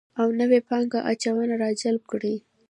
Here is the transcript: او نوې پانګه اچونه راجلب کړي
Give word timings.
او 0.19 0.27
نوې 0.39 0.59
پانګه 0.67 0.99
اچونه 1.11 1.55
راجلب 1.63 2.03
کړي 2.11 2.35